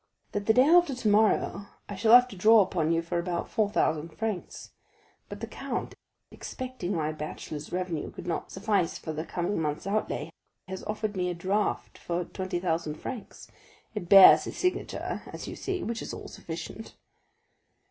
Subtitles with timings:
[0.31, 3.69] "That the day after tomorrow I shall have to draw upon you for about four
[3.69, 4.71] thousand francs;
[5.29, 5.93] but the count,
[6.31, 10.31] expecting my bachelor's revenue could not suffice for the coming month's outlay,
[10.67, 13.51] has offered me a draft for twenty thousand francs.
[13.93, 16.95] It bears his signature, as you see, which is all sufficient."